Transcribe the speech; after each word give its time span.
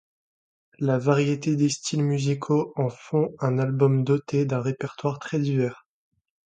La 0.79 0.97
variété 0.97 1.55
des 1.55 1.69
styles 1.69 2.03
musicaux 2.03 2.73
en 2.75 2.89
font 2.89 3.35
un 3.37 3.59
album 3.59 4.03
doté 4.03 4.45
d'un 4.47 4.59
répertoire 4.59 5.19
très 5.19 5.37
divers. 5.37 5.85